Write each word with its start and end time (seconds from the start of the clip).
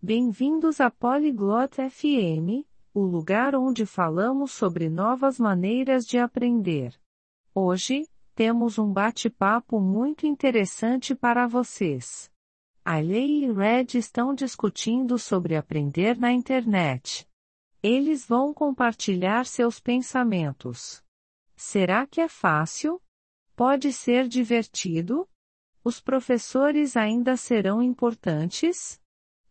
Bem-vindos 0.00 0.80
à 0.80 0.92
Polyglot 0.92 1.74
FM, 1.90 2.64
o 2.94 3.00
lugar 3.00 3.56
onde 3.56 3.84
falamos 3.84 4.52
sobre 4.52 4.88
novas 4.88 5.40
maneiras 5.40 6.06
de 6.06 6.16
aprender. 6.18 6.94
Hoje, 7.52 8.08
temos 8.32 8.78
um 8.78 8.92
bate-papo 8.92 9.80
muito 9.80 10.24
interessante 10.24 11.16
para 11.16 11.48
vocês. 11.48 12.30
A 12.84 13.00
Lei 13.00 13.42
e 13.44 13.52
Red 13.52 13.98
estão 13.98 14.36
discutindo 14.36 15.18
sobre 15.18 15.56
aprender 15.56 16.16
na 16.16 16.30
internet. 16.30 17.28
Eles 17.82 18.24
vão 18.24 18.54
compartilhar 18.54 19.46
seus 19.46 19.80
pensamentos. 19.80 21.02
Será 21.56 22.06
que 22.06 22.20
é 22.20 22.28
fácil? 22.28 23.02
Pode 23.56 23.92
ser 23.92 24.28
divertido? 24.28 25.28
Os 25.82 26.00
professores 26.00 26.96
ainda 26.96 27.36
serão 27.36 27.82
importantes? 27.82 29.00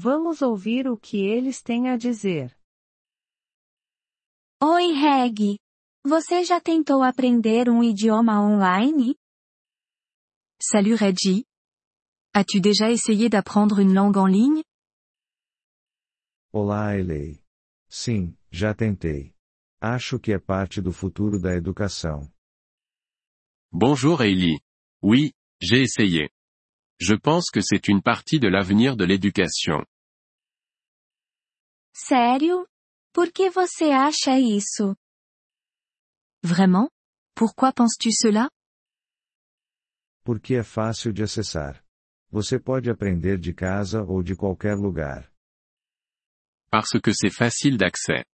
Vamos 0.00 0.42
ouvir 0.42 0.86
o 0.86 0.96
que 0.96 1.16
eles 1.16 1.60
têm 1.60 1.88
a 1.88 1.96
dizer. 1.96 2.56
Oi, 4.62 4.92
Reg. 4.92 5.58
Você 6.06 6.44
já 6.44 6.60
tentou 6.60 7.02
aprender 7.02 7.68
um 7.68 7.82
idioma 7.82 8.40
online? 8.40 9.16
Salut 10.62 10.94
Reggie. 10.94 11.44
As-tu 12.32 12.60
déjà 12.60 12.92
essayé 12.92 13.28
d'apprendre 13.28 13.80
une 13.80 13.92
langue 13.92 14.18
en 14.18 14.28
ligne? 14.28 14.62
Olá, 16.52 16.96
Elei. 16.96 17.42
Sim, 17.88 18.36
já 18.52 18.72
tentei. 18.72 19.34
Acho 19.80 20.20
que 20.20 20.32
é 20.32 20.38
parte 20.38 20.80
do 20.80 20.92
futuro 20.92 21.40
da 21.40 21.56
educação. 21.56 22.32
Bonjour 23.72 24.22
Hailey. 24.22 24.60
Oui, 25.02 25.32
j'ai 25.60 25.82
essayé. 25.82 26.30
Je 27.00 27.14
pense 27.14 27.50
que 27.50 27.60
c'est 27.60 27.88
une 27.88 28.02
partie 28.02 28.40
de 28.40 28.48
l'avenir 28.48 28.96
de 28.96 29.04
l'éducation. 29.04 29.84
Sério? 31.94 32.66
Por 33.12 33.32
que 33.32 33.50
você 33.50 33.90
acha 33.92 34.38
isso? 34.38 34.96
Vraiment? 36.42 36.88
Pourquoi 37.34 37.72
penses-tu 37.72 38.10
cela? 38.12 38.48
Porque 40.24 40.54
é 40.54 40.62
fácil 40.62 41.12
de 41.12 41.22
acessar. 41.22 41.84
Você 42.30 42.58
pode 42.58 42.90
aprender 42.90 43.38
de 43.38 43.54
casa 43.54 44.02
ou 44.02 44.22
de 44.22 44.34
qualquer 44.36 44.76
lugar. 44.76 45.30
Parce 46.70 47.00
que 47.00 47.12
c'est 47.14 47.30
facile 47.30 47.78
d'accès. 47.78 48.24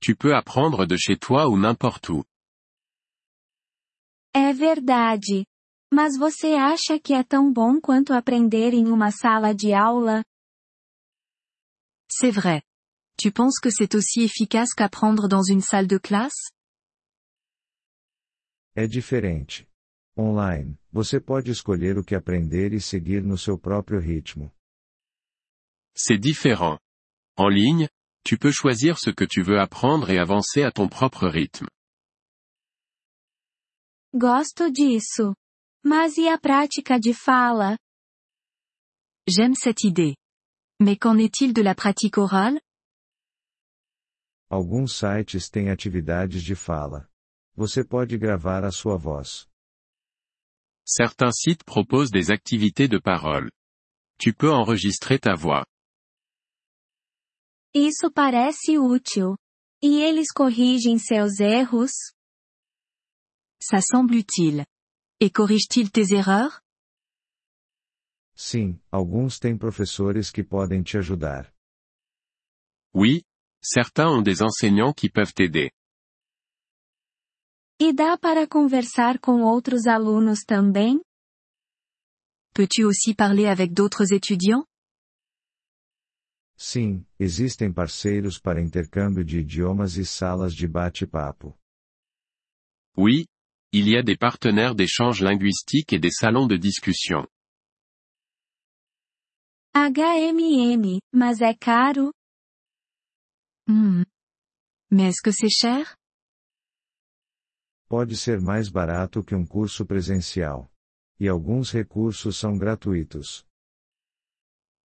Tu 0.00 0.16
peux 0.16 0.34
apprendre 0.34 0.86
de 0.86 0.96
chez 0.96 1.16
toi 1.16 1.46
ou 1.48 1.56
n'importe 1.56 2.08
où. 2.08 2.24
É 4.34 4.52
verdade. 4.52 5.46
Mas 5.92 6.16
você 6.18 6.48
acha 6.54 6.98
que 6.98 7.14
é 7.14 7.22
tão 7.22 7.52
bom 7.52 7.80
quanto 7.80 8.12
aprender 8.12 8.74
em 8.74 8.88
uma 8.88 9.10
sala 9.10 9.54
de 9.54 9.72
aula? 9.72 10.22
C'est 12.10 12.30
vrai. 12.30 12.62
Tu 13.16 13.32
penses 13.32 13.58
que 13.58 13.70
c'est 13.70 13.94
aussi 13.94 14.22
efficace 14.22 14.74
qu'apprendre 14.74 15.28
dans 15.28 15.42
une 15.42 15.60
salle 15.60 15.86
de 15.86 15.98
classe? 15.98 16.52
É 18.76 18.86
diferente. 18.86 19.66
Online, 20.16 20.78
você 20.92 21.20
pode 21.20 21.50
escolher 21.50 21.96
o 21.98 22.04
que 22.04 22.14
aprender 22.14 22.72
e 22.72 22.80
seguir 22.80 23.22
no 23.22 23.38
seu 23.38 23.58
próprio 23.58 23.98
ritmo. 23.98 24.52
C'est 25.96 26.18
différent. 26.18 26.78
En 27.36 27.48
ligne, 27.48 27.88
tu 28.24 28.36
peux 28.36 28.52
choisir 28.52 28.98
ce 28.98 29.10
que 29.10 29.24
tu 29.26 29.42
veux 29.42 29.58
apprendre 29.58 30.10
et 30.10 30.18
avancer 30.18 30.62
à 30.62 30.70
ton 30.70 30.88
propre 30.88 31.26
rythme. 31.28 31.68
Gosto 34.12 34.70
disso. 34.70 35.34
Mas 35.84 36.16
e 36.16 36.28
a 36.28 36.38
prática 36.38 36.98
de 36.98 37.14
fala? 37.14 37.78
J'aime 39.28 39.54
cette 39.54 39.84
idée. 39.84 40.16
Mais 40.80 40.96
qu'en 40.96 41.18
est-il 41.18 41.52
de 41.52 41.62
la 41.62 41.74
pratique 41.74 42.18
orale? 42.18 42.60
Alguns 44.50 44.92
sites 44.92 45.50
têm 45.50 45.68
atividades 45.70 46.42
de 46.42 46.54
fala. 46.54 47.08
Você 47.54 47.84
pode 47.84 48.16
gravar 48.16 48.64
a 48.64 48.70
sua 48.70 48.96
voz. 48.96 49.46
Certains 50.86 51.32
sites 51.32 51.64
proposent 51.64 52.10
des 52.10 52.30
activités 52.30 52.88
de 52.88 52.98
parole. 52.98 53.50
Tu 54.18 54.32
peux 54.32 54.50
enregistrer 54.50 55.18
ta 55.18 55.34
voix. 55.34 55.66
Isso 57.74 58.10
parece 58.10 58.78
útil. 58.78 59.36
E 59.82 60.00
eles 60.02 60.32
corrigem 60.32 60.98
seus 60.98 61.38
erros? 61.40 61.92
Ça 63.60 63.80
semble 63.80 64.16
utile. 64.16 64.64
Et 65.20 65.30
corrige-t-il 65.30 65.90
tes 65.90 66.12
erreurs? 66.14 66.62
Sim, 68.36 68.80
alguns 68.90 69.38
têm 69.40 69.58
professores 69.58 70.30
que 70.30 70.44
podem 70.44 70.80
te 70.80 70.96
ajudar. 70.96 71.52
Oui, 72.94 73.24
certains 73.60 74.08
ont 74.08 74.22
des 74.22 74.42
enseignants 74.42 74.94
qui 74.94 75.10
peuvent 75.10 75.34
t'aider. 75.34 75.72
E 77.80 77.92
dá 77.92 78.16
para 78.16 78.46
conversar 78.46 79.18
com 79.18 79.42
outros 79.42 79.86
alunos 79.86 80.44
também? 80.44 81.00
Peux-tu 82.54 82.84
aussi 82.86 83.14
parler 83.14 83.46
avec 83.46 83.72
d'autres 83.72 84.12
étudiants? 84.12 84.64
Sim, 86.56 87.04
existem 87.18 87.72
parceiros 87.72 88.38
para 88.38 88.60
intercâmbio 88.60 89.24
de 89.24 89.38
idiomas 89.38 89.96
e 89.96 90.04
salas 90.04 90.54
de 90.54 90.66
bate-papo. 90.66 91.56
Oui, 92.96 93.26
il 93.72 93.88
y 93.88 93.96
a 93.96 94.02
des 94.02 94.16
partenaires 94.16 94.74
d'échange 94.74 95.22
linguistique 95.22 95.92
et 95.92 95.98
des 95.98 96.10
salons 96.10 96.46
de 96.46 96.56
discussion. 96.56 97.26
HMM, 99.74 100.98
mas 101.12 101.40
é 101.40 101.54
caro? 101.54 102.12
Hmm. 103.68 104.02
Mais 104.90 105.08
est-ce 105.08 105.22
que 105.22 105.30
c'est 105.30 105.50
cher? 105.50 105.94
Pode 107.88 108.14
ser 108.16 108.40
mais 108.40 108.70
barato 108.70 109.22
que 109.22 109.34
um 109.34 109.46
curso 109.46 109.84
presencial. 109.86 110.70
E 111.20 111.28
alguns 111.28 111.70
recursos 111.70 112.36
são 112.36 112.56
gratuitos. 112.56 113.44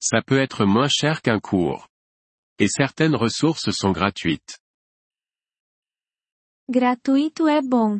Ça 0.00 0.22
peut 0.22 0.40
être 0.40 0.64
moins 0.66 0.88
cher 0.88 1.22
qu'un 1.22 1.40
cours. 1.40 1.88
Et 2.58 2.68
certaines 2.68 3.14
ressources 3.14 3.70
sont 3.70 3.92
gratuites. 3.92 4.58
Gratuito 6.68 7.48
é 7.48 7.60
bom. 7.60 7.98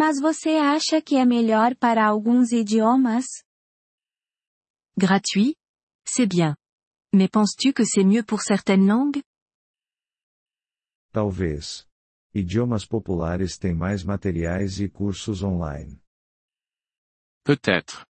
Mas 0.00 0.20
você 0.20 0.50
acha 0.50 1.02
que 1.02 1.16
é 1.16 1.24
melhor 1.24 1.74
para 1.74 2.06
alguns 2.06 2.52
idiomas? 2.52 3.24
Gratuit? 4.96 5.56
C'est 6.06 6.28
bien. 6.28 6.54
Mais 7.12 7.28
penses-tu 7.28 7.72
que 7.72 7.84
c'est 7.84 8.04
mieux 8.04 8.22
pour 8.22 8.42
certaines 8.42 8.86
langues? 8.86 9.20
Talvez. 11.12 11.84
Idiomas 12.32 12.86
populares 12.86 13.58
têm 13.58 13.74
mais 13.74 14.04
materiais 14.04 14.78
e 14.78 14.88
cursos 14.88 15.42
online. 15.42 15.98
Peut-être. 17.42 18.06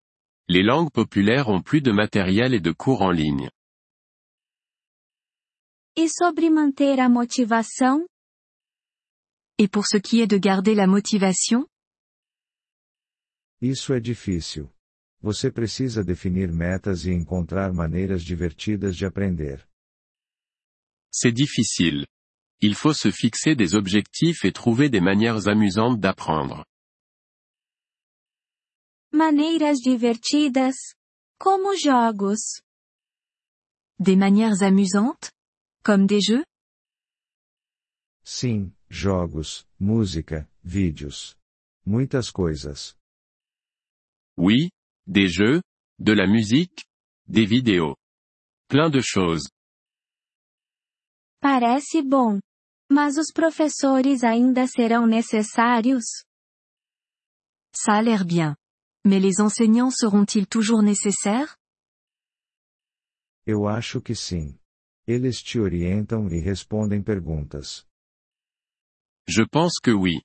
Les 0.49 0.63
langues 0.63 0.91
populaires 0.91 1.49
ont 1.49 1.61
plus 1.61 1.81
de 1.81 1.91
matériel 1.91 2.55
et 2.55 2.61
de 2.61 2.71
cours 2.71 3.03
en 3.03 3.11
ligne. 3.11 3.51
E 5.95 6.09
sobre 6.09 6.49
manter 6.49 6.99
a 6.99 7.07
motivação? 7.07 8.07
Et 9.59 9.67
pour 9.67 9.85
ce 9.85 9.97
qui 9.97 10.21
est 10.21 10.27
de 10.27 10.39
garder 10.39 10.73
la 10.73 10.87
motivation? 10.87 11.67
Isso 13.73 13.93
é 13.93 13.99
difícil. 13.99 14.71
Você 15.19 15.51
precisa 15.51 16.03
definir 16.03 16.51
metas 16.51 17.05
e 17.05 17.11
encontrar 17.11 17.73
maneiras 17.73 18.21
divertidas 18.23 18.95
de 18.95 19.07
aprender. 19.07 19.67
C'est 21.11 21.31
difficile. 21.31 22.05
Il 22.61 22.75
faut 22.75 22.93
se 22.93 23.11
fixer 23.11 23.55
des 23.55 23.73
objectifs 23.73 24.45
et 24.45 24.51
trouver 24.51 24.87
des 24.87 25.01
manières 25.01 25.47
amusantes 25.47 25.99
d'apprendre. 25.99 26.63
Maneiras 29.11 29.79
divertidas? 29.81 30.75
Como 31.39 31.75
jogos. 31.75 32.61
Des 33.97 34.15
manières 34.15 34.61
amusantes? 34.61 35.31
Comme 35.83 36.05
des 36.05 36.21
jeux? 36.21 36.45
Sim, 38.23 38.75
jogos, 38.91 39.65
música, 39.79 40.47
vídeos. 40.63 41.35
Muitas 41.83 42.29
coisas. 42.29 42.95
Oui, 44.37 44.69
des 45.07 45.27
jeux, 45.27 45.61
de 45.99 46.13
la 46.13 46.27
musique, 46.27 46.85
des 47.27 47.45
vidéos. 47.45 47.95
Plein 48.67 48.89
de 48.89 49.01
choses. 49.01 49.49
Parece 51.41 52.01
bom. 52.01 52.39
Mas 52.89 53.17
os 53.17 53.31
professores 53.31 54.23
ainda 54.23 54.67
serão 54.67 55.07
necessários? 55.07 56.23
Ça 57.73 57.93
a 57.97 58.01
l'air 58.01 58.25
bien. 58.25 58.55
Mais 59.05 59.19
les 59.19 59.39
enseignants 59.39 59.91
seront-ils 59.91 60.47
toujours 60.47 60.81
nécessaires? 60.81 61.55
Eu 63.45 63.67
acho 63.67 64.01
que 64.01 64.15
sim. 64.15 64.57
Eles 65.07 65.41
te 65.43 65.59
orientam 65.59 66.27
e 66.31 66.39
respondem 66.41 67.03
perguntas. 67.03 67.85
Je 69.27 69.43
pense 69.43 69.79
que 69.79 69.91
oui. 69.91 70.21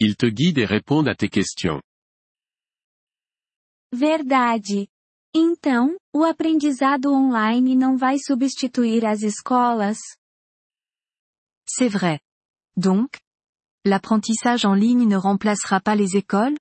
Ils 0.00 0.16
te 0.16 0.26
guident 0.26 0.58
et 0.58 0.66
répondent 0.66 1.08
à 1.08 1.14
tes 1.14 1.28
questions. 1.28 1.80
Verdade. 3.98 4.90
Então, 5.34 5.96
o 6.14 6.22
aprendizado 6.22 7.14
online 7.14 7.74
não 7.74 7.96
vai 7.96 8.18
substituir 8.18 9.06
as 9.06 9.22
escolas? 9.22 9.96
C'est 11.66 11.88
vrai. 11.88 12.20
Donc, 12.76 13.16
l'apprentissage 13.86 14.66
en 14.66 14.74
ligne 14.74 15.06
ne 15.06 15.16
remplacera 15.16 15.80
pas 15.80 15.96
les 15.96 16.14
écoles 16.14 16.58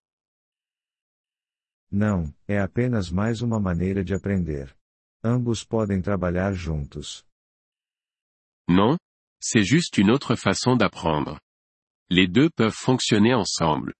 Não, 1.92 2.34
é 2.48 2.58
apenas 2.58 3.12
mais 3.12 3.42
uma 3.42 3.60
maneira 3.60 4.02
de 4.02 4.14
aprender. 4.14 4.74
Ambos 5.22 5.66
podem 5.66 6.02
trabalhar 6.02 6.54
juntos. 6.54 7.26
Non, 8.70 8.96
c'est 9.42 9.66
juste 9.66 9.98
une 9.98 10.10
autre 10.10 10.38
façon 10.38 10.78
d'apprendre. 10.78 11.38
Les 12.10 12.30
deux 12.30 12.50
peuvent 12.50 12.72
fonctionner 12.74 13.36
ensemble. 13.36 13.94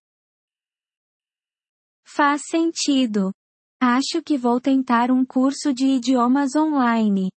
Faz 2.06 2.42
sentido. 2.48 3.32
Acho 3.80 4.22
que 4.22 4.38
vou 4.38 4.60
tentar 4.60 5.10
um 5.10 5.24
curso 5.26 5.74
de 5.74 5.84
idiomas 5.84 6.54
online. 6.54 7.30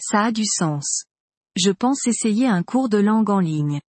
Ça 0.00 0.26
a 0.26 0.30
du 0.30 0.44
sens. 0.44 1.04
Je 1.56 1.72
pense 1.72 2.06
essayer 2.08 2.46
un 2.46 2.62
cours 2.62 2.88
de 2.88 3.00
langue 3.00 3.30
en 3.30 3.40
ligne. 3.40 3.80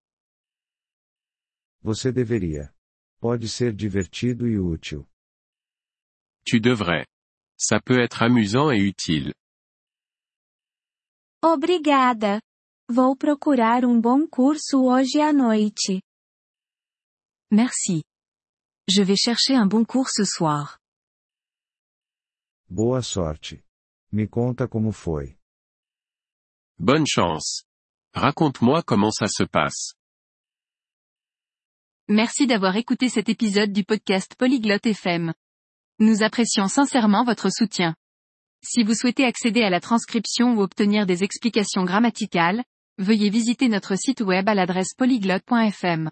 Você 1.81 2.11
deveria. 2.11 2.73
Pode 3.19 3.47
ser 3.49 3.73
divertido 3.73 4.47
e 4.47 4.57
útil. 4.57 5.05
Tu 6.45 6.59
devrais. 6.59 7.05
Ça 7.57 7.79
peut 7.79 7.99
être 7.99 8.23
amusant 8.23 8.71
et 8.71 8.79
utile. 8.79 9.33
Obrigada. 11.43 12.41
Vou 12.89 13.15
procurar 13.15 13.83
um 13.85 13.99
bom 13.99 14.27
curso 14.27 14.85
hoje 14.85 15.19
à 15.19 15.33
noite. 15.33 16.01
Merci. 17.51 18.03
Je 18.87 19.01
vais 19.01 19.15
chercher 19.15 19.55
un 19.55 19.65
bon 19.65 19.83
cours 19.83 20.09
ce 20.09 20.23
soir. 20.23 20.79
Boa 22.69 23.01
sorte. 23.01 23.55
Me 24.11 24.27
conta 24.27 24.67
como 24.67 24.91
foi. 24.91 25.35
Bonne 26.77 27.05
chance. 27.07 27.63
Raconte-moi 28.13 28.83
comment 28.83 29.09
ça 29.11 29.27
se 29.27 29.43
passe. 29.43 29.95
Merci 32.07 32.45
d'avoir 32.45 32.75
écouté 32.75 33.09
cet 33.09 33.27
épisode 33.27 33.71
du 33.71 33.83
podcast 33.83 34.35
Polyglotte 34.35 34.85
FM. 34.85 35.33
Nous 35.97 36.21
apprécions 36.21 36.67
sincèrement 36.67 37.23
votre 37.23 37.49
soutien. 37.49 37.95
Si 38.61 38.83
vous 38.83 38.93
souhaitez 38.93 39.25
accéder 39.25 39.63
à 39.63 39.71
la 39.71 39.79
transcription 39.79 40.53
ou 40.53 40.61
obtenir 40.61 41.07
des 41.07 41.23
explications 41.23 41.85
grammaticales, 41.85 42.63
veuillez 42.99 43.31
visiter 43.31 43.67
notre 43.67 43.95
site 43.95 44.21
web 44.21 44.47
à 44.47 44.53
l'adresse 44.53 44.93
polyglotte.fm. 44.93 46.11